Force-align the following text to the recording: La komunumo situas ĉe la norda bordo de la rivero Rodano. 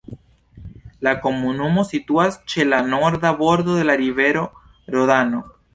La 1.07 1.13
komunumo 1.25 1.83
situas 1.91 2.41
ĉe 2.55 2.67
la 2.73 2.81
norda 2.95 3.37
bordo 3.45 3.79
de 3.83 3.89
la 3.91 4.01
rivero 4.07 4.47
Rodano. 4.97 5.51